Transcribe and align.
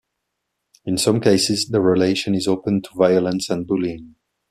In 0.83 0.97
some 0.97 1.21
cases, 1.21 1.67
the 1.67 1.79
relation 1.79 2.33
is 2.33 2.47
open 2.47 2.81
to 2.81 2.89
violence 2.95 3.51
and 3.51 3.67
bullying. 3.67 4.15